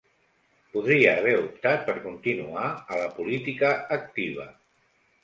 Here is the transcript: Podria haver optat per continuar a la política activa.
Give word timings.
Podria 0.77 1.11
haver 1.19 1.33
optat 1.41 1.83
per 1.89 1.95
continuar 2.05 2.63
a 2.71 2.99
la 3.03 3.11
política 3.19 3.71
activa. 3.99 4.49